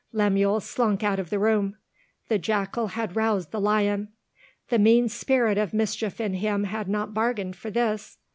Lemuel 0.11 0.59
slunk 0.59 1.03
out 1.03 1.19
of 1.19 1.29
the 1.29 1.37
room. 1.37 1.77
The 2.27 2.39
jackal 2.39 2.87
had 2.87 3.15
roused 3.15 3.51
the 3.51 3.61
lion; 3.61 4.07
the 4.69 4.79
mean 4.79 5.07
spirit 5.07 5.59
of 5.59 5.75
mischief 5.75 6.19
in 6.19 6.33
him 6.33 6.63
had 6.63 6.89
not 6.89 7.13
bargained 7.13 7.55
for 7.55 7.69
this. 7.69 8.17